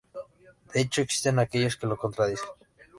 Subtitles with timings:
[0.73, 2.49] De hecho, existen aquellos que lo contradicen.